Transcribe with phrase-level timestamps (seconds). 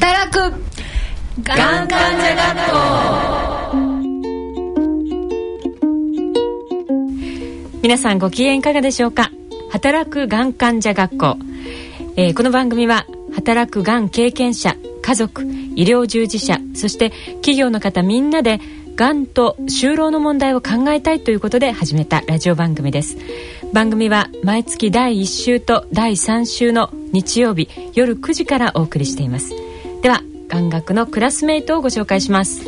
[0.00, 0.38] 働く。
[1.42, 2.78] がん患者学校
[7.82, 9.30] 皆さんご機嫌いかがでしょうか？
[9.70, 11.36] 働くがん患者学校、
[12.16, 18.60] えー、この番組は働くがん経験者家族医療従事者そして企業の方みんなで
[18.96, 23.16] がんと就労の問題を考えたいということで始めたラジオ番組です。
[23.72, 29.67] 番組は毎月第1週と第3週の日曜日夜9時からお送りしています。
[30.02, 32.62] では眼学のクラスメイトをご紹介します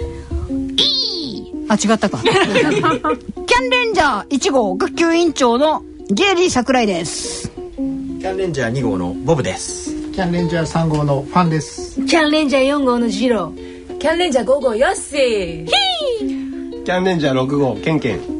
[1.70, 2.18] あ、違ったか。
[2.26, 7.48] キャンレンジャー1号学級委員長のゲイリー桜井です。
[7.76, 9.94] キャンレンジャー2号のボブです。
[10.12, 12.04] キャンレンジャー3号のファンです。
[12.04, 18.39] キャンレンジャー4号のジローキャンレンジャー5号ヨッシーキャンレンジャー6号ケンケン。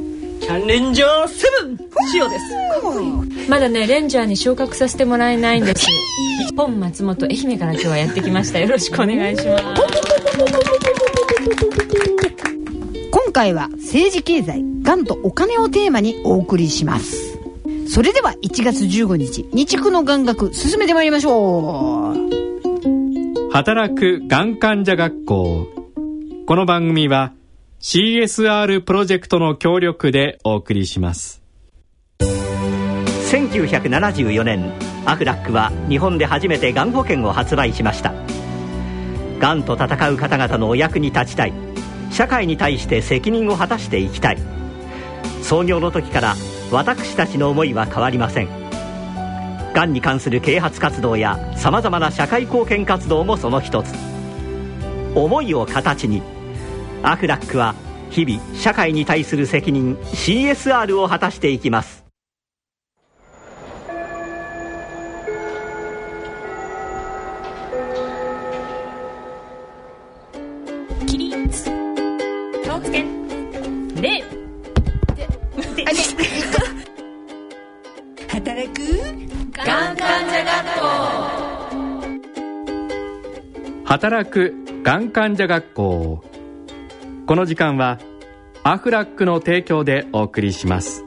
[0.59, 1.79] レンジャーセブン
[2.11, 3.49] シオです。
[3.49, 5.87] まだねレンジャーに昇格させてもらえないんです
[6.55, 9.65] ポン松本愛媛から今日はやってきましたよろしくお願いします
[13.11, 17.39] 今回は政治経済、がんとお金をテーマにお送りします。
[17.89, 23.51] それでは1月15日、日区の眼学進めてまいりましょう。
[23.53, 25.69] 働くがん患者学校
[26.47, 27.33] この番組は
[27.83, 31.43] CSR プロジェクトの協力でお送りします。
[32.21, 34.71] 1974年
[35.07, 38.13] アフラックは日本で初めてがん保険を発売しました。
[39.39, 41.55] がんと闘う方々のお役に立ちたい。
[42.11, 44.39] 社会に対して責任を果たしていきたい。
[45.41, 46.35] 創業の時から
[46.71, 48.51] 私たちの思いは変わりません。
[49.73, 53.95] がんに関する啓発活動やさまざまな社会貢献活動もその一つ。
[55.15, 56.21] 思いを形に
[57.03, 57.75] アフラックは
[58.11, 62.05] 日々社会に対する責任 CSR を果たしていきます。
[71.07, 71.71] 起立
[72.63, 73.05] 気をつけ
[74.01, 74.23] 礼
[78.29, 78.81] 働く
[79.53, 80.91] がん患者学校
[83.85, 86.30] 働くがん患者学校
[87.31, 88.01] この時間は
[88.65, 91.05] アフラックの提供でお送りします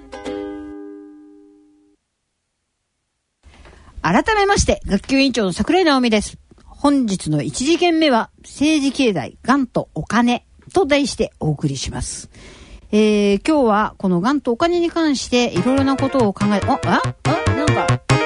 [4.01, 6.37] 改めまして、学級委員長の桜井直美です。
[6.65, 12.29] 本日の一次元目は、政治経済、がんとお金と題してお送りします。
[12.93, 18.22] えー、今日はこのがんとお金に関していろいろなことを考え、あ、あ、あ、なんか、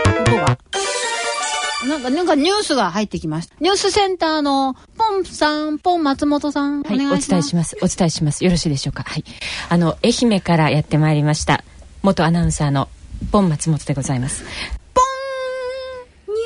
[1.85, 3.55] なんか、なんかニュースが入ってきました。
[3.59, 7.29] ニュースセンターのポンさん、ポン松本さん、はい、おお願いします。
[7.29, 7.77] 伝えします。
[7.81, 8.43] お伝えします。
[8.43, 9.03] よろしいでしょうか？
[9.03, 9.23] はい。
[9.69, 11.63] あの、愛媛からやってまいりました。
[12.01, 12.89] 元アナウンサーの
[13.31, 14.43] ポン松本でございます。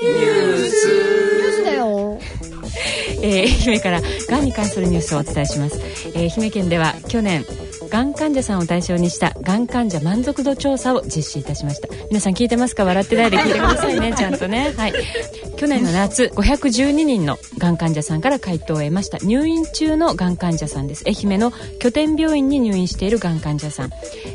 [0.01, 2.19] ニュースだよ。
[3.23, 5.79] えー愛媛からがんに関するニュースをお伝えします、
[6.15, 7.45] えー愛媛県では去年
[7.89, 11.87] がん患者さんを対象にしたがん患者満足度調査を実施いたしました。
[12.09, 12.85] 皆さん聞いてますか？
[12.85, 14.73] 笑ってないで聞いてくださいねちゃんとね。
[14.77, 14.93] はい。
[15.61, 19.19] 去年の夏512人のがん患者さんから回答を得ました。
[19.19, 21.03] 入院中のがん患者さんです。
[21.05, 23.91] 愛媛の拠点病院に入院しているがん患者さん、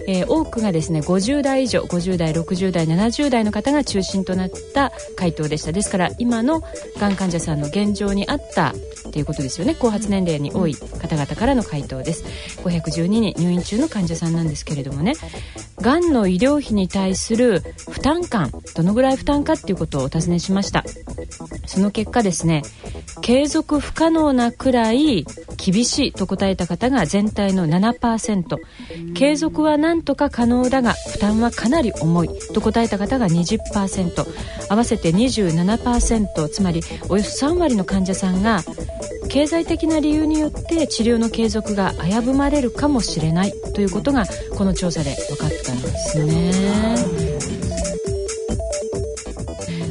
[0.07, 5.73] えー多くがですね50代以上50代60代70代の方が中心となった回答でした。
[5.73, 6.63] ですから今の
[7.01, 9.75] がん患者さんの現状に合ったっていうことですよね。
[9.75, 12.23] 後発年齢に多い方々からの回答です。
[12.63, 15.15] 512人入院中の患者さんなんですけれどもね。
[15.81, 20.85] がんの医療費に対する負担感どのぐらい負担かっていうことをお尋ねしました。
[21.67, 22.63] その結果ですね
[23.21, 25.25] 継続不可能なくらい
[25.57, 28.57] 厳しいと答えた方が全体の7%
[29.15, 34.27] 継続はなんとか可能だが負担はかなり重いと答えた方が20%
[34.69, 38.63] 合わせて27%つまりおよそ3割の患者さんが
[39.29, 44.25] 経済的な理由によって治療の継続が危ぶまれるかもしれないということが
[44.57, 47.26] この調査で分かったんですね。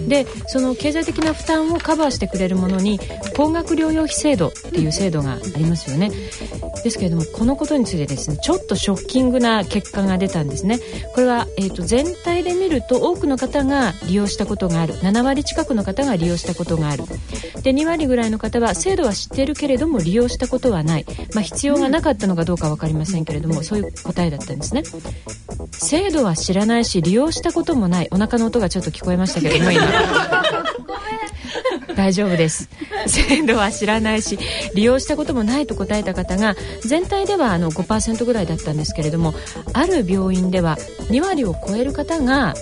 [0.08, 3.00] でその経済的な負担をカバーしてくれるものに
[3.36, 6.12] 高額療養費制度っていう制度がありますよね。
[6.84, 10.80] ですけれどもこのことについてですねちょっとショッキングな結果が出たんですね。
[11.14, 14.94] これは、えー、と全体で見ると多くの方が利用したことがある。
[14.96, 17.04] 7割近くの方が利用したことがある。
[17.64, 24.84] で2割ぐらいの方は制度は知っているけれども利用したことはない、まあ、必要がなかったのかどうか分かりませんけれどもそういう答えだったんですね。
[25.72, 28.08] 制度は知らないし利用したこともない。
[28.12, 29.84] お腹の音がちょっと聞こえましたけれども今。
[31.96, 32.70] 大丈夫です。
[33.08, 34.38] 制度は知らないし
[34.76, 39.34] 利用したこともないと答えた方が全体ではあの5%ぐらいだったんですけれども
[39.74, 40.78] ある病院では
[41.10, 42.54] 2割を超える方が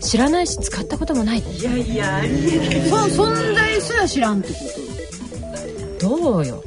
[0.00, 1.42] 知らないし使ったこともない。
[1.42, 4.58] そ存在すら知らんってこ
[6.00, 6.08] と。
[6.18, 6.62] どうよ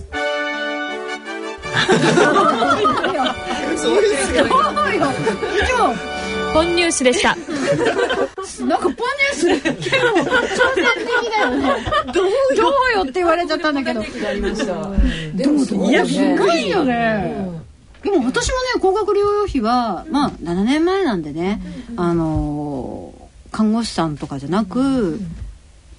[3.77, 4.49] そうですかね
[6.53, 7.35] 本ニュースでした
[8.65, 10.25] なんかポニュース結構挑
[10.75, 11.63] 戦的だよね
[12.13, 12.27] どう
[12.97, 17.49] よって言われちゃったんだけどでもどういやすごいよね。
[18.03, 21.61] でも私もね高額療養費はまあ7年前なんでね、
[21.97, 23.21] あのー
[23.51, 25.19] 看護師さんとかじゃなく、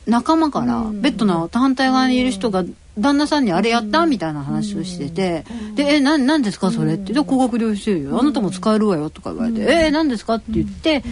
[0.06, 2.64] 仲間からベッドの反対側にいる人が
[2.98, 4.04] 旦那さんにあれやった？
[4.06, 5.44] みたいな話をしてて
[5.74, 6.70] 「でえななんですか？
[6.70, 8.20] それ」って「で高額療養よ。
[8.20, 11.02] あなたも使えるわよ」とか言われて「え何ですか?」って言って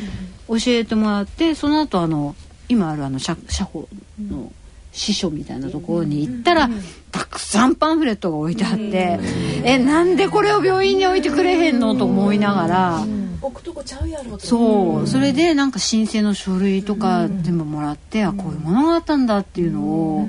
[0.48, 2.34] 教えてもらってその後あの
[2.68, 3.88] 今あるあの社社保
[4.30, 4.52] の
[4.92, 6.68] 司書みたいなところに行ったら
[7.12, 9.18] たくさんパンフレットが置いてあって
[9.64, 13.04] 「えなんでこれを病院に置いてくれへんの?」と思いながら。
[13.42, 14.46] 置くとこちゃうやろと。
[14.46, 20.28] そう、それでなんか申請の書類とか全部もらって、あこういうものがあったんだっていうのを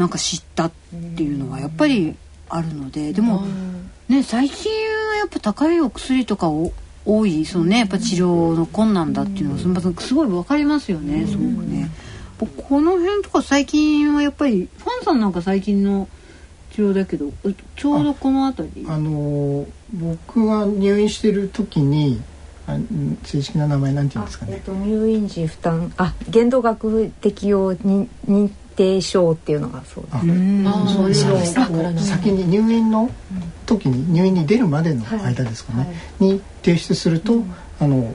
[0.00, 0.70] なんか知ったっ
[1.14, 2.16] ていうのはやっぱり
[2.48, 3.44] あるのででも
[4.08, 6.72] ね最近はやっぱ高いお薬とかを
[7.04, 11.90] 多いそのねやっぱ治療の困難だっていうのはそのすごいわかりますよねすごくね。
[12.66, 16.08] この辺とか最近はやっぱりファンさんなんか最近の
[16.72, 18.86] 治療だけどうちょうどこの辺り。
[18.88, 22.22] あの僕が入院してる時に
[23.24, 24.54] 正式な名前なんて言うんですかね。
[24.54, 28.50] えっと、入院時負担あ限度額適用認認
[28.80, 31.58] 定証っていうのがそうです。
[31.58, 31.68] あ
[31.98, 33.10] 先に入院の
[33.66, 37.42] 時に入院に出るまでの間ですかね、に提出すると、
[37.78, 38.14] あの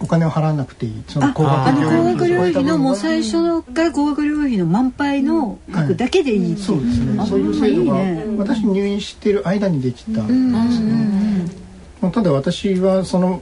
[0.00, 1.04] お金を払わなくていい。
[1.06, 7.22] その高額療養費のもうう最初から高額療養費の満杯の額だけでいいっていそうですね。
[7.22, 11.52] あそういう制度が私入院してる間にできたんですうんね、
[12.00, 13.40] まあただ私はその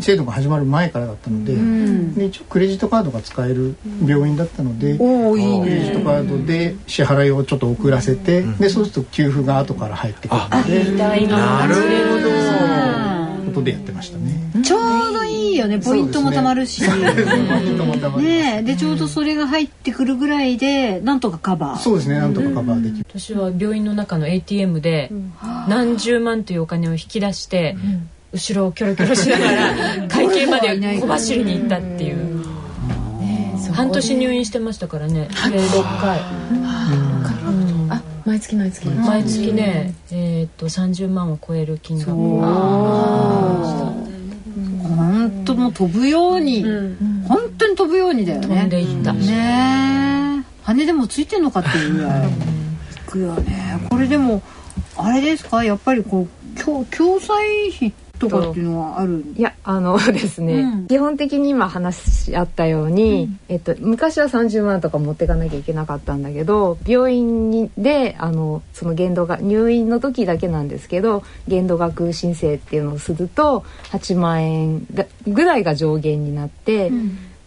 [0.00, 2.14] 制度が始まる前からだったので,、ん。
[2.14, 11.66] で一応クレジットカードが使える病院だったので、おおいいクレジットねカードで支払いをちょっと遅らせて、でそうすると給付が後から入ってくるのでな。
[11.66, 12.34] るほど。
[13.54, 14.62] ことでやってましたね。
[14.62, 15.78] ちょうどいいよね。
[15.78, 16.82] ポイントもたまるし。
[16.82, 16.88] ね。
[18.58, 18.62] え。
[18.62, 21.78] でちょうどそれが入ってくるぐらいでなんとかカバー。
[21.78, 22.18] そうですね。
[22.18, 23.06] なんとかカバーできる。
[23.08, 25.10] 私は病院の中の ATM で
[25.68, 27.76] 何十万というお金を引き出して
[28.34, 29.74] 後ろをキョロキョロしながら
[30.08, 32.44] 会計まで小走りに行ったっていう。
[33.72, 35.28] 半年入院してましたからね。
[35.50, 36.20] で6回。
[37.90, 38.86] あ毎月毎月。
[38.88, 42.12] 毎月ねえーっと30万を超える金額。
[42.12, 42.40] を
[44.82, 46.64] 本当もう飛ぶように
[47.26, 49.12] 本当に飛ぶようにだよ飛んでねいった。
[49.12, 50.44] ねえ。
[50.62, 52.28] 羽でもついてんのかっていうぐらい。
[53.06, 53.78] 行くよね。
[53.90, 54.40] これでも
[54.96, 55.64] あれですか？
[55.64, 57.34] やっぱりこう共共済
[57.76, 60.86] 費とかっていうのはあるいやあのですね、うん。
[60.86, 76.90] 基本的に今話し合ったように、えっと、昔は30万とか持っていかなきゃいけなかったんだけど病院にであのその限度が入院の時だけなんですけど限度額申請っていうのをすると8万円がぐらいが上限になって。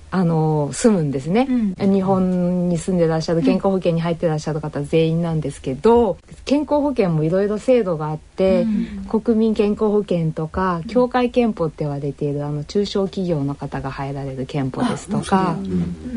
[0.10, 8.66] あの住むんですね、日本に住んでらっしゃる健康保険に入ってらっしゃる方全員なんですけど健康保険もいろいろ制度があって、
[9.10, 15.58] 国民健康保険とか協会憲法って言われているあの中小企業の方が入られる憲法ですとか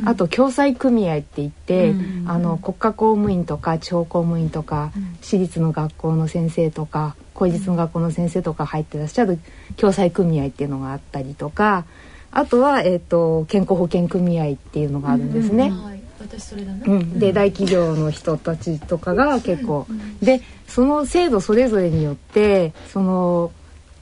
[0.04, 1.94] あと共済組合って言って、
[2.26, 9.38] あの国家公務員とか地方公務員とか、私立の学校の先生とか公立の学校の先生とか入ってらっしゃる
[9.76, 11.86] 共済組合っていうのがあったりとか
[12.32, 15.70] あとは、えー、と健康保険組合っていうのがあるんですね。
[15.70, 16.00] はい。
[16.20, 19.86] 私それだねうん、で大企業の人たちとかが結構。
[20.22, 23.50] でその制度それぞれによってその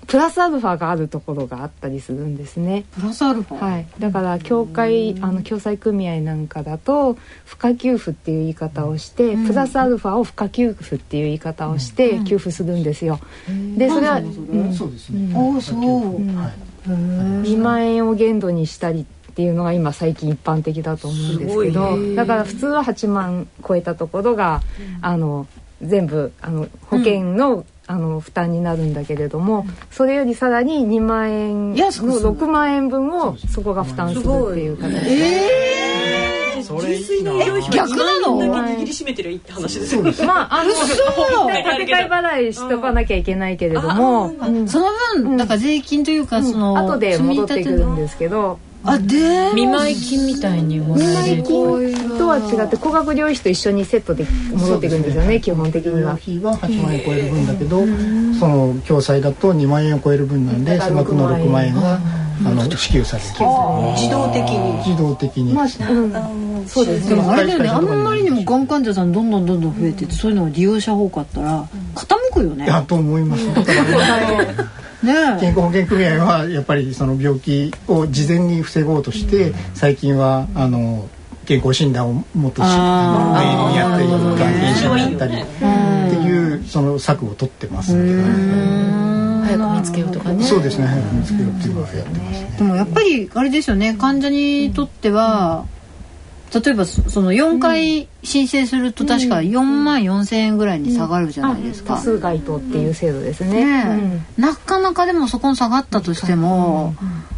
[0.09, 2.85] プラスアルファがあるところがあったりするんですね。
[2.95, 13.21] プラスアルファ、はい、だから協会あの共済組合なんかだと付加給付っていう言い方をして、プラスアルファを付加給付っていう言い方をして給付するんですよ。
[13.77, 14.75] でそれは、うん。
[14.75, 15.35] そうですね。
[15.37, 15.79] おおそう、
[16.35, 16.53] はい。
[16.95, 24.63] 2万円を限度にしたりっていうのが今最近一般的だと思うんですけどだから普通は8万超えたところが、
[25.01, 25.47] あの
[25.81, 35.98] 全部あの保険の,、あの負担になるんだけれども、それよりさらに2万円の安くする6万円分をそこが負担するっていう形で。
[36.69, 37.33] それいいな。
[37.71, 38.39] 逆なの？
[38.39, 40.03] だけ握りしめてるって話ですよ。
[40.03, 44.69] ねまあ、あの、立て替え払いしとかなきゃいけないけれども、うん。
[44.69, 51.43] その分、だから税金というか、その後で戻ってくるんですけど、あで見舞い金みたいにもらえる。
[51.43, 56.13] とは違って高額療養費と一緒にセットで戻ってくるんですよね基本的には。
[56.13, 57.81] 費は8万円超える分だけど、
[58.39, 61.99] その共済だと2万円を超える分なんで、その額の6万円が
[62.45, 63.29] あの支給される。
[63.31, 64.79] 自動的に。
[64.87, 65.53] 自動的に。
[65.53, 67.69] まあ、うん、そうですでもあれだよね。
[67.69, 72.65] あんまりにもがん患者さんどんどんどんどん増えててそういうのが利用者多かったら傾くよね。
[72.65, 73.47] いやと思います。
[73.47, 73.55] ね。
[75.03, 81.09] ね健康保険組合はやっぱりその病気を事前に防ごうとして最近はあの
[81.47, 82.73] 健康診断をもっとしに
[83.77, 84.37] やったりがん。
[84.37, 85.47] 検診にやったりっ
[86.11, 87.95] ていうその策を取ってます。
[87.95, 88.07] ん。
[88.07, 88.98] で
[89.57, 90.45] 早く見つけようとかね。
[90.45, 92.55] そうですね早く見つけようっていうのはやってますね。
[92.59, 95.67] でもやっぱりあれですよね患者にとっては
[96.55, 101.97] 例えばそその4回申請すると確か4万4千円ぐらいに下がるじゃないですか。
[101.97, 102.01] 多。
[102.01, 104.25] 数該当っていう制度ですね。
[104.39, 106.95] なかなかでもそこに下がったとしても、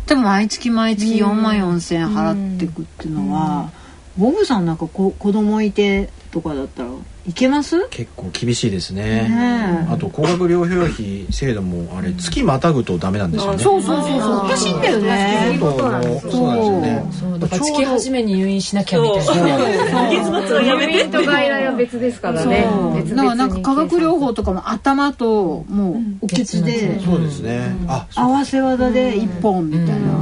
[0.06, 3.70] でも毎月毎月4万4千円払っていくっていうのは、
[4.16, 6.88] ボブさんなんかこ子供いてとかだったら
[7.26, 7.88] いけます？
[7.90, 9.86] 結構厳しいですね。
[9.90, 13.58] あと高額療養費制度もあれ月またぐとダメなんですよね。
[13.58, 14.36] そうそうそうそう。
[14.38, 14.90] おかしいんだ。
[14.90, 15.58] よね。
[15.60, 15.90] そう。
[15.90, 17.04] なんですよね。
[17.12, 17.38] そう。
[17.38, 19.58] だから月初めに入院しなきゃみたいな。
[19.58, 21.08] ね月末はやめて。
[21.08, 22.64] と外来は別ですからね。
[22.94, 27.20] 別々にだからなんか化学療法とかも頭ともうおけつでそう。
[27.20, 30.19] ですねあそう合わせ技で一本みたいなうんそう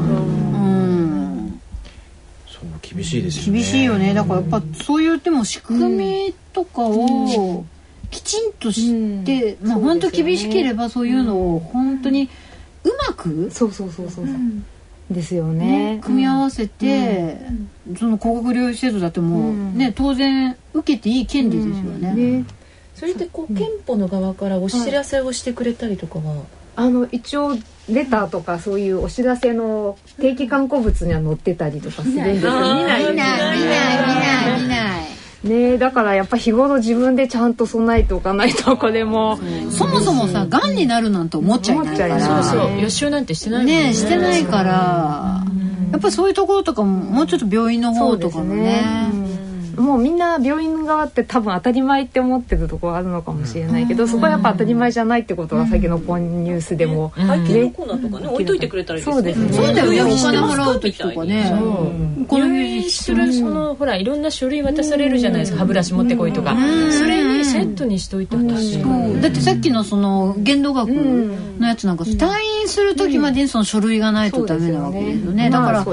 [2.95, 3.59] 厳しいですよね。
[3.59, 4.15] 厳しいよね。
[4.15, 7.65] だからやっぱそういうでも仕組みとかを
[8.11, 12.29] きちんとして、まあ本当厳しければそういうのを本当に
[12.85, 14.27] うまく、そうそうそうそう。
[15.11, 15.95] ですよね。
[15.97, 16.01] ね。
[16.03, 17.39] 組み合わせて、
[17.99, 22.15] その高額療養制度だってもう、ね当然受けていい権利ですよね。
[22.15, 22.45] ね。
[22.95, 26.43] それでこう憲法の側からお知らせをしてくれたりとかは
[26.79, 27.57] あの一応
[27.89, 32.53] レターとかそういうお知らせの定期刊行物には載ってたりとかするんですよ。
[32.53, 33.09] 見ない見ない。
[33.09, 35.09] 見ない見ない見ない。
[35.43, 39.41] ねだからやっぱ日頃自分でちゃんと備えておかないとこれも。
[39.71, 40.77] そもそもさがん。
[40.77, 42.21] になるなんて思っちゃいないから。
[42.21, 43.87] そうそう予習なんてしてないね。
[43.89, 45.43] ねしてないから。
[45.91, 48.85] やっぱりそういうところとかももうちょっと病院の方とかもね。
[49.13, 49.18] うん
[49.79, 61.51] もうみんな病院側って多分当たり前って思ってるところあるのかもしれないけど、そこはやっぱ当たり前じゃないってことは先のポンニュースでも、配給のコーナーとかね置いといてくれたらいいですねそうですねそうだよねお金払う時とかね
[62.29, 64.19] 入院するそのほらいろん。
[64.23, 66.57] な書類渡されるじゃないですか歯ブラシ持ってこいとか
[66.93, 71.99] それにセットにしといてほしいだってさっきのその限度額のやつなん。
[71.99, 72.29] か退
[72.61, 75.85] 院する時までにその書類がないとダメなわけですよねだから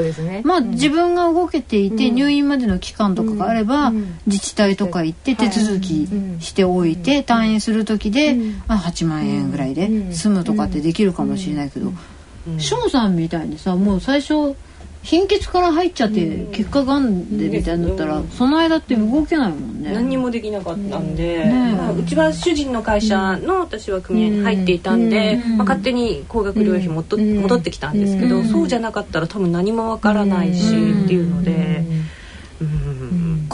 [0.43, 3.74] まあ自分が動けていて入院までの期間とかがあれば
[4.27, 6.07] 自治体とか行って手続き
[6.39, 8.35] しておいて退院する時で
[8.67, 11.91] まあ8万円ぐらいで済むとかってできるかもしれないけど
[12.57, 14.55] 翔さんみたいにさもう最初
[15.05, 19.93] 貧血から入っちゃって結果がんでみたいになったらその間って動けないもんね。
[19.93, 21.45] 何にもできなかったんで、
[21.95, 30.71] うちは主人の会社の私は組合に入っていたんで、まあ、勝手に高額療養費もと戻ってきたんですけど、そうじゃなかったら多分何もわからないしっ
[31.07, 31.94] ていうので、うん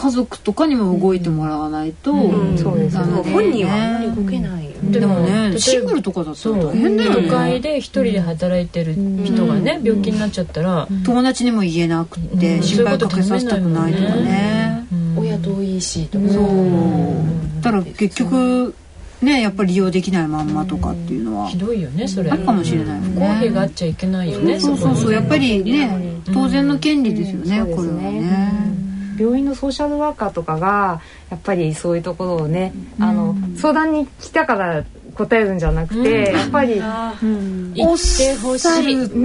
[0.02, 3.04] 家族とかにも動いてもらわないと、うんそうですね。
[3.32, 4.66] 本人はあんまり動けない。
[4.66, 5.00] よね。
[5.00, 6.66] でもねシングルとかだったらそう。
[6.66, 12.64] 大変だよ都会ねで一人で働いてる人がね病気になっちゃったら友達にも言えなくてうん。
[12.64, 14.88] 心配かけさせたくないとかね。
[15.16, 16.30] 親遠いしとか。
[16.30, 17.62] そう。
[17.62, 18.74] だから結局
[19.22, 22.32] ねやっぱり利用できないまんまとかっていうのはひどいよねそれ。
[22.32, 26.34] あるかもしれない不よ公平があねっちゃいけないよねそうそうそうやっぱりねうん。
[26.34, 27.76] 当然の権利ですよねうん。
[27.76, 28.71] これはね
[29.18, 34.84] 病院のソーシャルワーカーとかがやっぱりそういうところをね、あの相談に来たから
[35.16, 38.20] 答えるんじゃなくて、やっぱり言ってほし
[38.56, 38.60] い。
[38.60, 39.16] さる通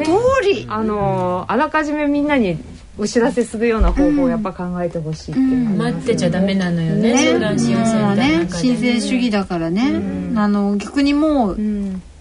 [0.44, 2.58] りあのあらかじめみんなに
[2.98, 7.16] お知らせするような方法をやっぱ考えてほしいっていうのがあります待ってちゃダメなのよね。
[7.16, 8.76] 相談支援センターなんかでね。
[8.76, 10.00] 申請主義だからね。
[10.36, 11.56] あの逆にもう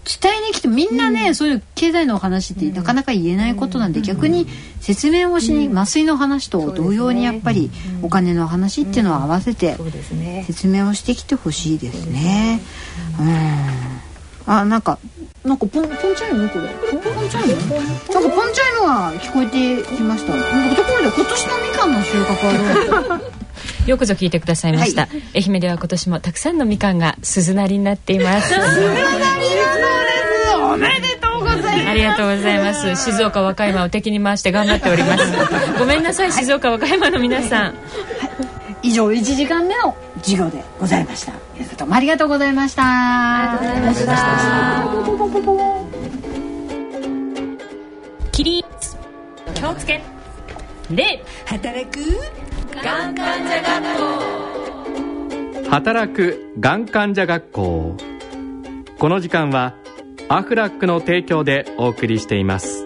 [0.06, 4.46] うん伝えに来てみんなね、そういう経済の話ってなかなか言えないことなんで、逆に
[4.80, 7.72] 説明をしに、麻酔の話と同様にやっぱり
[8.02, 9.76] お金の話っていうのを合わせて
[10.44, 12.60] 説明をしてきてほしいですね。
[13.18, 14.52] うん。
[14.52, 15.00] あなんか
[15.44, 16.48] なんかポンポンチャイム？
[16.50, 16.68] これ。
[16.68, 17.74] ポンポンチャイム？
[18.14, 20.34] なんかポンチャイムが聞こえてきました。
[20.34, 20.38] と
[20.84, 23.35] ころで今年のみかんの収穫はどうですか？
[23.86, 28.54] よくぞ聞いてくださいました、愛媛では今年もたくさんのみかんが鈴なりになっています。
[30.72, 31.88] おめでとうございます。
[31.88, 32.96] ありがとうございます。
[32.96, 35.24] 静岡和歌山を敵に回して頑張っております。
[35.78, 37.74] ごめんなさい静岡和歌山の皆さん。
[38.82, 41.32] 以上1時間目の授業でございました。
[41.54, 42.82] 皆さんどうもありがとうございました。
[42.84, 44.84] ありがとうございました。
[48.32, 48.96] 起立。
[49.54, 50.02] 気をつけ。
[50.90, 52.00] 礼働く
[52.82, 53.96] がん患者学
[55.64, 57.96] 校働くがん患者学校
[58.98, 59.74] この時間は
[60.28, 62.84] アフラックの提供でお送りしています。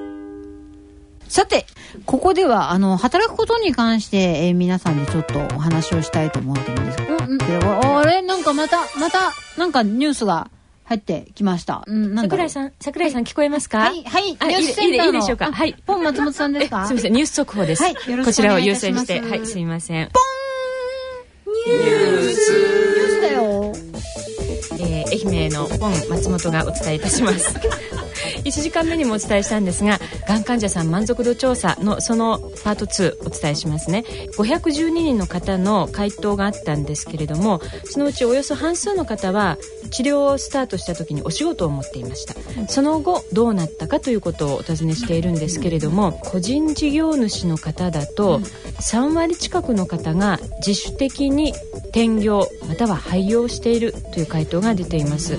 [1.27, 1.65] さて、
[2.07, 8.21] ここでは、あの、働くことに関して、えー皆さんにちょっとお話をしたいと思ってるんですけど、うん、うん、あれ？
[8.23, 10.51] なんかまた、また、なんかニュースが
[10.91, 11.85] 入ってきました。
[11.87, 13.79] う桜井さん桜井さん聞こえますか？
[13.79, 15.19] はい、はい、あニュースセンターの。
[15.19, 15.47] いでしょうか？
[15.47, 15.75] あはい。
[15.87, 16.85] ポン松本さんですか？
[16.89, 17.85] すみませんニュース速報です、
[18.25, 19.21] こちらを優先して。
[19.21, 20.11] はいすみません。
[21.69, 22.90] ニュース
[25.11, 27.55] 愛媛の本松本がお伝えいたします。
[28.45, 34.05] 1時間目にもお伝えしたんですががん患者さん満足度調査のそのパート2お伝えしますね。
[34.37, 39.59] 512人の方の回答があったんですけれどもそのうちおよそ半数の方は
[39.91, 42.35] 治療をスタートした時にお仕事を持っていました。
[42.69, 48.39] その後どうなったかということをお尋ねしているんですけれども個人事業主の方だと
[48.81, 51.53] 3割近くの方が自主的に
[51.91, 55.39] 転業または廃業しているという回答が出ています。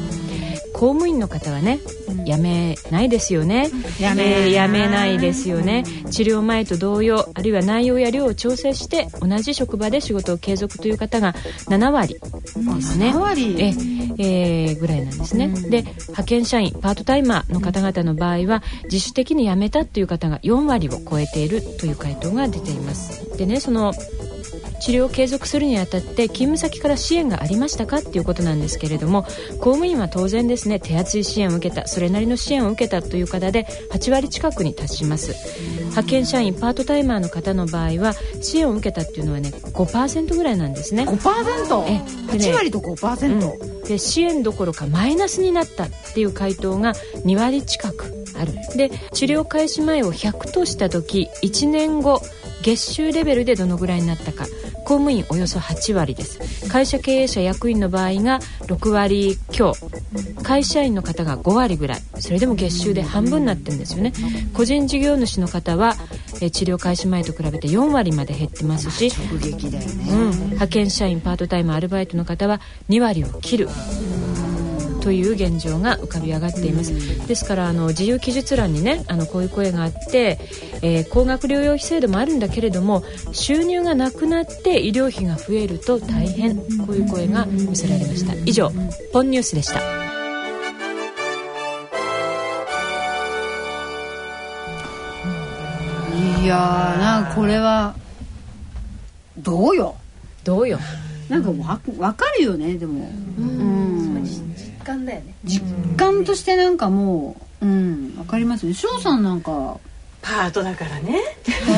[0.74, 1.80] 公務員の方はね
[2.26, 3.70] 辞めないですよね。
[3.70, 5.84] 辞めえー辞めないですよね。
[6.10, 11.34] 治療前と同様あるいは内容や量を調整して同じ職場で仕事を継続という方が
[11.68, 12.20] 7割で
[12.82, 13.12] すね。
[13.12, 13.56] 7割。
[13.60, 13.74] え
[14.18, 23.38] えーぐらいなんですね、で派遣社員パートタイマーの方々の場合は自主的に辞めたという方が4割を超えているという回答が出ています。
[23.38, 23.94] でねその
[24.82, 29.24] 治療を継続するにあたって勤務先から支援がありましたかっていうことなんですけれども
[29.60, 35.36] 公務員は当然ですね手厚い支援を受けたそれなりの支援を受けたという方で8割近くに達します。
[35.92, 41.04] 派遣社員パートタイマーの方の場合は支援を受けたっていうのはね5%ぐらいなんですね。
[41.04, 41.84] 5%?
[41.86, 43.60] えでね8割と5%。
[43.60, 46.94] うん、で支援どころかマイナスになったっていう回答が
[47.26, 48.06] 2割近く
[48.40, 48.54] ある。
[48.76, 52.22] で治療開始前を100とした時1年後
[52.62, 54.46] 月収レベルでどのぐらいになったか
[54.92, 56.68] 公務員およそ8割です。
[56.68, 59.74] 会社経営者役員の場合が6割強。
[60.44, 62.02] 会社員の方が5割ぐらい。
[62.20, 64.12] それでも月収で半分になってるんですよね。
[64.54, 65.96] 個人事業主の方は
[66.42, 70.12] え治療開始前と比べて4割まで減ってますし直撃だよね。
[70.12, 73.70] うん、派遣社員パートタイムアルバイトの方は2割を切る。
[75.02, 77.28] という現状が浮かび上がっています。
[77.28, 80.38] ですからあの自由記述欄にねあのこういう声があって、
[80.82, 88.72] えー高額療養費制度もあるんだけれども収入がなくなって医療費が増えると大変こういう声が寄せられました以上
[89.14, 89.80] ポンニュースでした
[96.42, 97.94] いやー、なんかこれは、
[99.38, 99.96] どうよ？
[100.44, 100.80] どうよ
[101.30, 103.12] なんかわわかるよね、でも。
[103.38, 104.24] うん。
[104.24, 105.64] 実感だよね実
[105.96, 108.74] 感としてなんかもう、うん、わかりますね。
[108.74, 109.78] 翔さんなんか、
[110.22, 111.20] パートだからね。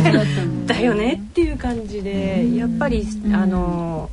[0.68, 4.10] だよねっていう感じでやっぱりあの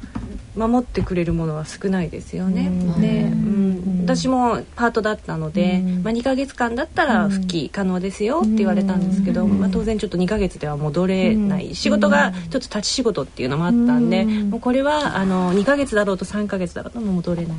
[0.56, 2.70] 守ってくれるものは少ないですよね。
[3.00, 11.74] で、うん、私もパートだったので、まあ、2ヶ月間だったら復帰可能ですよって言われたんですけど、まあ、当然ちょっと2ヶ月では戻れない。
[11.74, 17.56] 仕事がちょっと立ち仕事っていうのもあったんで、もうこれはあの2ヶ月だろうと3ヶ月だろうともう戻れない、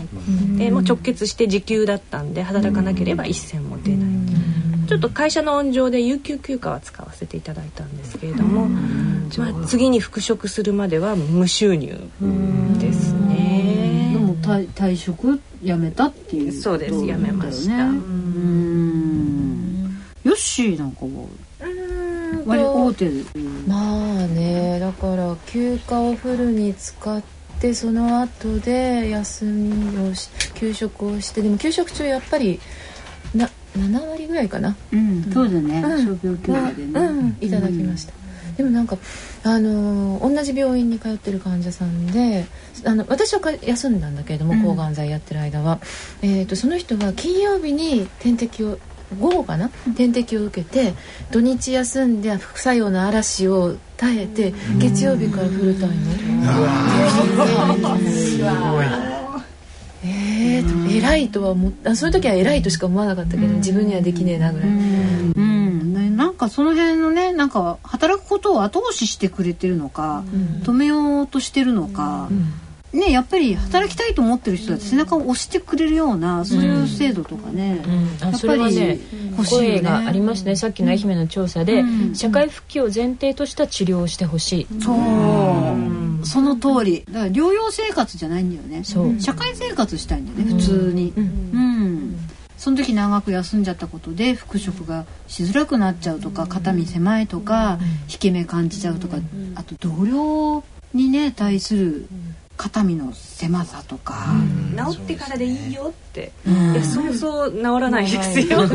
[0.58, 4.10] でもう直結して時給だったんで働かなければ一銭も出ない。
[4.88, 11.88] ちょっと会社の温情で有給休暇は使わせていただいたんですけれども、まあ、次に復職するまでは無収入
[12.80, 14.18] ですでね。
[14.20, 17.28] も退退職やめたっていうそうですことだよね。
[17.28, 18.02] やめましたうん。
[20.24, 21.10] ヨッシーなんかは
[22.46, 23.24] 割と大手で。
[23.68, 27.22] まあねだから休暇をフルに使っ
[27.60, 32.62] てその後で休みをし休職をしてでも休職中やっぱりな
[33.78, 34.76] 7割ぐらいかな。
[34.92, 36.18] うんそうだねうん。
[36.18, 37.00] 傷病休暇でね。
[37.00, 38.14] うん、いただきました、
[38.58, 38.98] でもなんか
[39.44, 42.46] あのー同じ病院に通ってる患者さんで
[42.86, 45.80] あの私はか休んだんだけれども抗がん剤やってる間は、
[46.22, 48.78] えー、とその人は金曜日に点滴を
[49.20, 49.70] 午後かな？
[49.98, 50.94] 点滴を受けて
[51.32, 55.96] 土日休んで副作用の嵐を耐えて月曜日からフルタイム。
[56.14, 59.12] えー。
[59.16, 59.21] と
[61.02, 65.94] 偉いとは思ったその時は偉いとしか思わなかったけど自分にはできねえなぐらい、うん。
[65.94, 70.24] ねなんかその辺のねなんか働くことを後押ししてくれてるのか、
[70.64, 72.30] 止めようとしてるのか、
[72.94, 77.82] ねやっぱり働きたいと思ってる人たち背中を押してくれるようなそういう制度とかね、
[78.22, 79.00] うん、あそれはね
[79.32, 80.58] 欲しい声がありますね。
[80.58, 82.16] さっきの愛媛の調査で、うん。
[82.16, 84.96] 社会復帰を前提とした治療をしてほしい、そう、
[86.26, 87.04] その通り。
[87.08, 88.84] だから療養生活じゃないんだよね。
[89.20, 91.14] 社会生活したいんだよね普通に。
[91.16, 92.18] うん、
[92.58, 97.80] その時長く休んじゃったことで復職がしづらくなっちゃうとか肩身狭いとか
[98.12, 99.18] 引け目感じちゃうとか
[99.56, 102.08] あと同僚にね対する
[102.62, 104.36] 肩身の狭さとか、
[104.92, 108.68] 治ってからでいいよって、いやそうそう治らないですよ。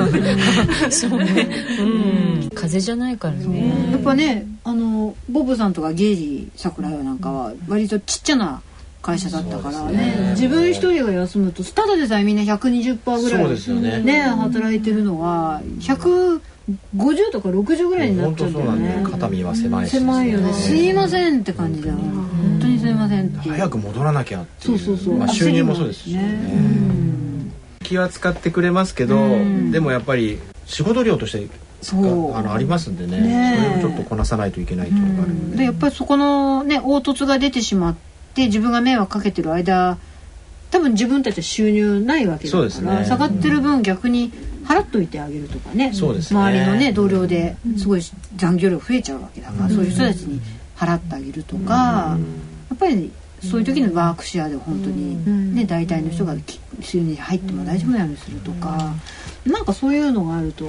[0.91, 3.93] そうね、うん、風邪じゃないからね。
[3.93, 8.61] やっぱねあのボブさんとかゲイリー桜井なんかは割とちっちゃな
[9.03, 10.31] 会社だったからね。
[10.31, 14.01] 自分一人が休むとただでさえみんな120%ぐらいそうですよね。
[14.01, 16.41] ね働いてるのが150
[17.31, 18.63] とか60ぐらいになっちゃうなん。
[18.63, 19.05] うんだよね。
[19.05, 20.53] で肩身は狭いし狭いよね。
[20.55, 21.95] すいませんって感じだよ
[22.95, 24.79] 本当にすいません早く戻らなきゃっていう。
[24.79, 25.17] そうそうそう。
[25.17, 26.23] まあ、収入もそうですしね。
[26.23, 27.53] うん。
[27.83, 29.71] 気は使ってくれますけど、うん。
[29.71, 31.49] でもやっぱり仕事量として
[31.83, 32.35] そう。
[32.35, 33.21] あのありますんでね。
[33.21, 33.81] ねえ。
[33.81, 35.57] それをちょっとこなさないといけないっていうのがあるので。
[35.59, 37.97] でやっぱりそこのね凹凸が出てしまっ
[38.35, 39.99] て自分が迷惑かけてる間
[40.71, 43.07] 多分自分たちは収入ないわけだから、ね。
[43.07, 44.33] 下がってる分逆に
[44.65, 45.93] 払っといてあげるとかね。
[45.93, 46.41] そうですね。
[46.41, 48.03] 周りのね同僚ですごい
[48.35, 50.41] 残業量増えちゃうわけだから、そういう人たちに
[50.77, 52.19] 払ってあげるとか、や
[52.77, 53.11] っぱり
[53.43, 58.95] そういう時のワークシェアで本当に、ね大体の人がき収入に入っても大丈夫なようにするとか、
[59.47, 60.69] なんかそういうのがあると、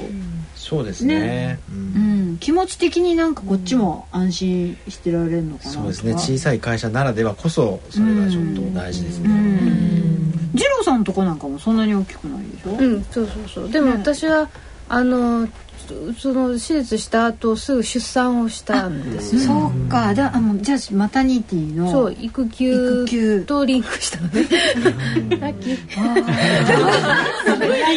[0.56, 1.20] そうですね。
[1.20, 1.60] ね。
[1.72, 1.78] うん。
[1.78, 5.84] うん、気持ち的になんかこっちも安心してられるのかなとか。
[5.84, 6.13] そうですね。
[6.13, 9.30] 小さい会社ならではこそそれがちょっと大事ですね、
[10.54, 13.72] 二郎さんのとこなんかもそんなに大きくないでしょ、うんそうそうそう。
[13.72, 14.50] でも私は、
[14.89, 15.48] あの
[16.17, 20.13] その手術した後すぐ出産をしたんですよ、そうか。
[20.13, 24.43] だあもうじゃあマタニティのそう育休とリンクしたのね。
[25.39, 25.78] ラッキー。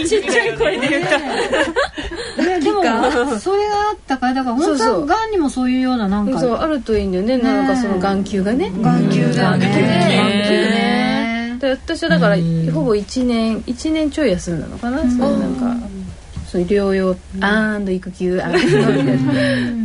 [0.07, 1.19] ちっちゃい声で言った。
[1.19, 2.83] ねでも
[3.39, 6.39] それがあったからだから本当がんにもそういうようななんか。
[6.39, 7.39] そうあるといいんだよね。
[7.39, 8.71] なんかその眼球がね。
[8.81, 9.59] 眼球がね。
[9.59, 10.71] 眼球ね。
[10.71, 10.91] ね
[11.61, 12.37] で私はだから
[12.73, 15.77] ほぼ1年1年ちょい休んだのかな、そうなんか
[16.51, 19.33] そういう療養アンド育休アンドみたいな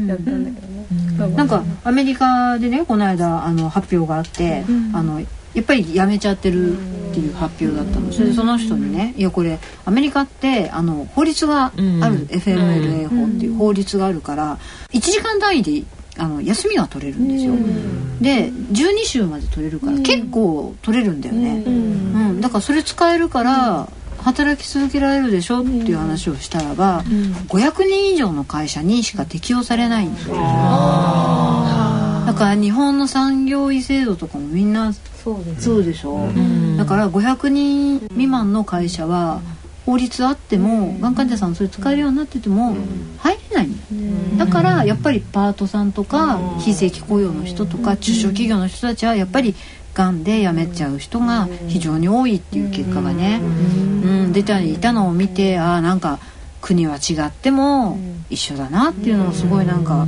[0.07, 5.25] やったんだけどね、なんかアメリカでねこの間あの発表があって、あのや
[5.61, 6.73] っぱりやめちゃってる
[7.11, 8.11] っていう発表だったの。
[8.11, 11.99] それでその人にね「いやこれアメリカってあの法律がある、うん。
[12.29, 14.57] FMLA 法っていう法律があるから
[14.91, 15.83] 1時間単位で
[16.17, 17.53] あの休みが取れるんですよ、
[18.21, 22.41] で12週まで取れるから、結構取れるんだよね、うん。
[22.41, 23.89] だからそれ使えるから
[24.25, 27.03] 働き続けられるでしょっていう話をしたらば、
[27.47, 30.35] 500人以上の会社にしか適用されないんですよ。
[30.35, 36.27] だから日本の産業医制度とかもみんなそうですそうでしょ、
[36.75, 39.41] だから500人未満の会社は
[39.85, 41.15] 法律あってもがん。
[41.15, 42.75] 患者さんそれ使えるようになってても
[43.19, 43.77] 入れないん
[44.37, 49.53] だよだからやっぱりパートさんとか非正規雇用の人とか中小企業の人たちはやっぱり
[49.95, 53.47] がんで辞めちゃう人が非常に多いっていう結果がね、う
[54.27, 56.19] ん、出たりいたのを見てああなんか
[56.61, 57.97] 国は違っても
[58.29, 60.05] 一緒だなっていうのをすごいなんか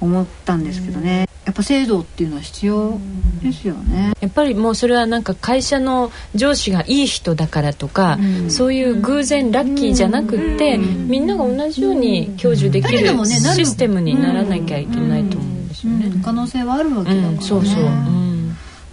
[0.00, 1.28] 思ったんですけどね。
[1.44, 2.98] やっぱ制度っていうのは必要
[3.42, 4.12] ですよね。
[4.20, 8.18] やっぱりもうそれはなんか会社の上司がいい人だからとか、
[8.48, 16.12] そういう偶然ラッキーじゃなくって、みんなが同じように享受できるシステムにならなきゃいけないと思うんですよね。
[16.24, 17.36] 可能性はあるわけだから、ね。
[17.36, 18.23] うん、そうそう。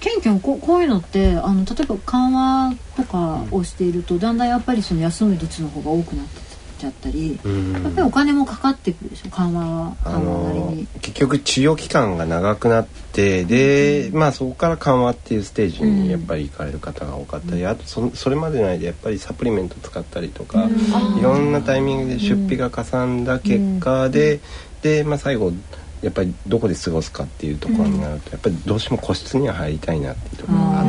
[0.01, 7.39] うんケンケンこうこういうのってあの例えば緩和とかをしているとだんだんやっぱりその休む率の方が多くなってちゃったり、
[7.73, 10.87] やっぱりお金もかかってくるでしょ緩和はあ緩和なりのに。
[11.01, 20.67] 結局治療期間が長くなってで、まあそこから緩和っていうステージにやっぱり行かれる方が多かったり、あとそそれまでの間やっぱりサプリメント使ったりとか、
[21.19, 24.39] いろんなタイミングで出費がかさんだ結果で、
[24.81, 25.53] で、まあ、最後
[26.01, 30.85] やっぱりどこで過ごすかっていうところになると、やっぱりどうしても個室には入りたいなっていうところがあっ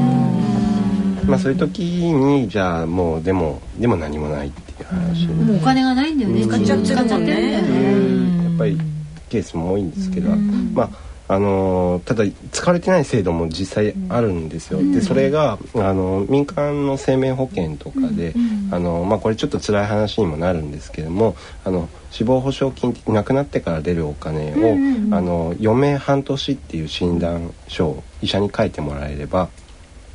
[1.21, 5.27] て、まあ、そういう時にじゃあもうでもでも何もないっていう話。
[5.27, 6.47] にもうお金がないんだよね。
[6.47, 8.45] 使っちゃってるもんね。
[8.45, 8.81] やっぱり
[9.29, 10.31] ケースも多いんですけど、
[10.75, 10.91] まあ
[11.33, 14.83] あのーただ使われてない制度も実際あるんですよ。
[14.83, 18.35] でそれがあの民間の生命保険とかで、
[18.71, 29.49] あのまあこれちょっと辛い話にもなるんですけども、あの死亡保障金って亡くなってから出るお金を、あの余命半年っていう診断書を医者に書いてもらえれば。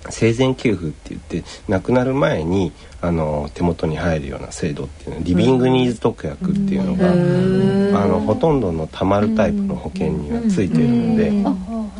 [0.09, 7.11] 生前給付って言って亡くなる前にあの手元に入るような制度っていうのはリビングニーズ特約っていうのが、
[8.01, 11.31] あのほとんどのたまるタイプの保険にはついてるので、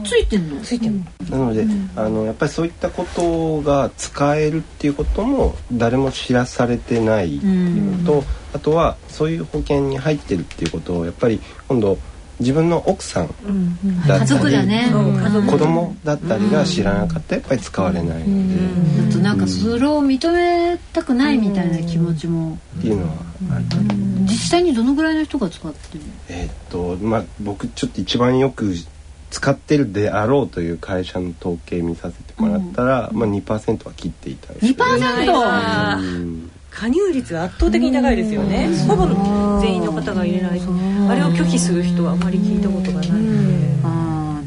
[0.04, 0.62] ついてんの？
[0.62, 1.38] ついてんの。
[1.38, 11.98] なので、あのやっぱりそういったことが使えるっていうことも誰も知らされてないっていうのと、あとはそういう保険に入ってるっていうことをやっぱり今度
[12.40, 13.38] 自分の奥さんだっ
[14.08, 14.92] たり、家族だね。
[15.50, 23.14] 子供だったりが知らなかったらやっぱり使われないので、あとなんかそれを認めたくないみたいな気持ちも、っていうのは
[23.56, 26.10] あると思う実際にどのぐらいの人が使ってるの？
[26.30, 28.76] えーっとまあ僕ちょっと一番よく
[29.30, 38.70] 使ってるであろうという会社の統計見させてもらったら、まあ2%は切っていたんですけど2%うん加入率は圧倒的に高いですよね。
[38.88, 39.08] ほぼ
[39.62, 40.62] 全員の方が入れない。
[41.10, 44.42] あれを拒否する人はあまり聞いたことがないの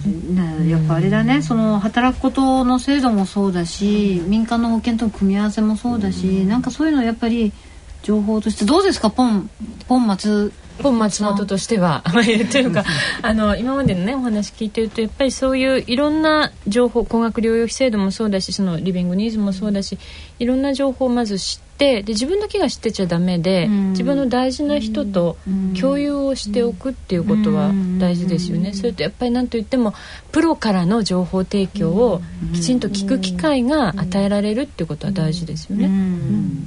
[0.65, 0.71] で。
[0.71, 1.43] やっぱあれだね。
[1.43, 7.53] その働くことの制度もそうだし民間の保険との組み合わせもそうだしなんかそういうのやっぱり
[8.03, 9.11] 情報としてどうですか？
[9.11, 9.51] ポン
[9.89, 12.03] ポン松本松本としては
[12.51, 12.85] というか
[13.23, 19.99] あの今までのねお話聞いてるとやっぱりそういういろんな情報高額療養費制度もそうだしそのリビングニーズもそうだし
[20.39, 23.91] いろんな情報をまず知ってで自分だけが知ってちゃダメで、うん。
[23.91, 25.39] 自分の大事な人と
[25.81, 28.75] 共有をしておくっていうことは大事ですよね。
[28.75, 29.95] それとやっぱり何と言っても
[30.31, 32.21] プロからの情報提供を
[32.53, 35.91] きちんと聞く機会が与えられるっていうことは大事ですよね。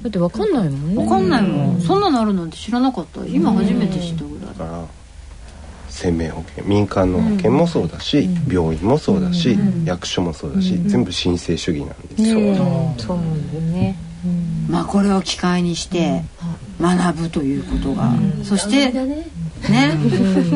[0.01, 1.03] だってわかんないもんね。
[1.03, 1.81] わかんないもん。
[1.81, 3.23] そんなのあるなんて知らなかった。
[3.25, 4.85] 今初めて知ったぐらいだから
[5.89, 12.39] 生命保険民間の保険もそうだし、病院もそうだし、役所もそうだし、全部申請主義なんですよ、
[12.97, 13.17] そう。
[13.17, 13.95] なんだよね。
[14.67, 16.23] まあこれを機会にして
[16.81, 18.11] 学ぶということが、
[18.43, 19.27] そしてね。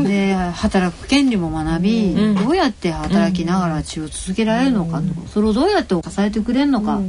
[0.07, 6.99] で働く権利も学び、どうやって働きながら治療を続けられるのかと、それをどうやって支えてくれるのか、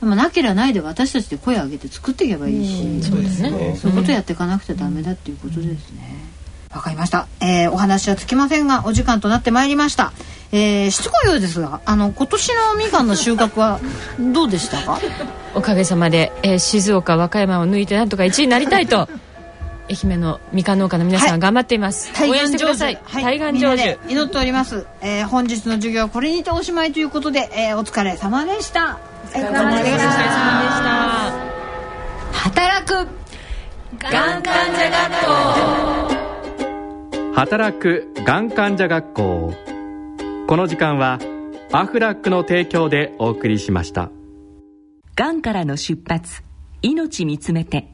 [0.00, 3.76] でもなければないで私たちで声を上げて作っていけばいいし、そうですね。
[3.80, 6.28] そういうことやっていかなくてダメだっていうことですね。
[6.72, 7.26] わかりました。
[7.40, 10.12] えーお話はつきませんが、お時間となってまいりました。
[10.52, 13.80] えーしつこいようですが、あの、今年のみかんの収穫は
[14.32, 15.00] どうでしたか？
[15.56, 19.08] おかげさまで、えー静岡和歌山を抜いてなんとか1位になりたいと
[19.90, 24.86] 愛媛のみかん農家の皆さんはい頑張っています、応援してください、はい、対岸みんな成で就祈っております。
[25.00, 28.98] えー本日の授業はこれにておしまいということで、えーお疲れ様でした。
[29.28, 30.08] お疲れ様でした。
[32.32, 33.06] 働く。
[33.98, 35.10] がん患者学
[37.24, 37.34] 校。
[37.34, 38.08] 働く。
[38.24, 39.54] がん患者学校。
[40.46, 41.18] この時間は
[41.72, 44.10] アフラックの提供でお送りしました。
[45.14, 46.42] がんからの出発。
[46.82, 47.92] 命見つめて。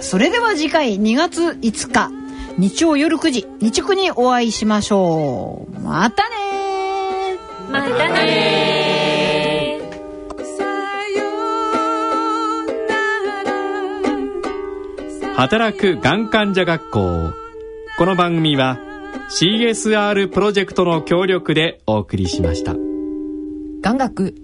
[0.00, 2.10] それでは次回2月5日、
[2.58, 5.80] 日曜夜9時、日区にお会いしましょう。
[5.80, 7.72] またねー。
[7.72, 9.80] またね
[15.36, 17.32] 働くがん患者学校。
[17.96, 18.78] この番組は
[19.30, 22.74] CSR プロジェクトの協力でお送りしました。
[23.80, 24.34] 眼学